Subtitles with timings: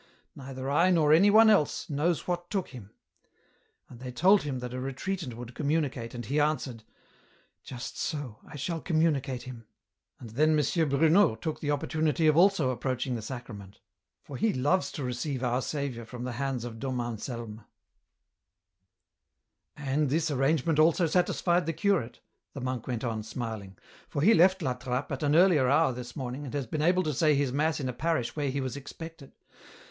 [0.35, 1.97] Neither I, nor any one else, EN ROUTE.
[1.97, 2.89] 213 knows what took him.
[3.87, 6.83] Then they told him that a retreatant would communicate and he answered
[7.25, 9.67] * Just so, I shall communicate him.'
[10.19, 10.89] And then M.
[10.89, 13.79] Bruno took the opportunity of also approaching the Sacrament,
[14.23, 17.63] for he loves to receive our Saviour from the hands of Dom Anselm.""
[19.77, 22.21] And this arrangement also satisfied the curate,"
[22.53, 23.77] the monk went on, smiling;"
[24.09, 27.03] for he left La Trappe at an earlier hour this morning and has been able
[27.03, 29.31] to say his mass in a parish where he was expected.